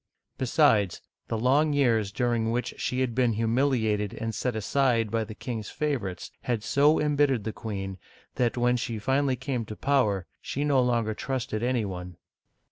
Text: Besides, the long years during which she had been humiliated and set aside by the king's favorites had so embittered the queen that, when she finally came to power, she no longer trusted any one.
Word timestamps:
Besides, 0.39 0.99
the 1.27 1.37
long 1.37 1.73
years 1.73 2.11
during 2.11 2.49
which 2.49 2.73
she 2.79 3.01
had 3.01 3.13
been 3.13 3.33
humiliated 3.33 4.15
and 4.15 4.33
set 4.33 4.55
aside 4.55 5.11
by 5.11 5.23
the 5.23 5.35
king's 5.35 5.69
favorites 5.69 6.31
had 6.41 6.63
so 6.63 6.99
embittered 6.99 7.43
the 7.43 7.53
queen 7.53 7.99
that, 8.33 8.57
when 8.57 8.77
she 8.77 8.97
finally 8.97 9.35
came 9.35 9.63
to 9.65 9.75
power, 9.75 10.25
she 10.41 10.63
no 10.63 10.81
longer 10.81 11.13
trusted 11.13 11.61
any 11.61 11.85
one. 11.85 12.17